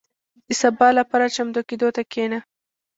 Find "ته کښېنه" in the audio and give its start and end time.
1.95-2.39